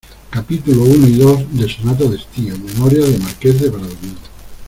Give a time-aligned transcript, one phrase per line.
[0.31, 4.17] capítulos uno y dos de Sonata de Estío, Memorias del Marqués de Bradomín.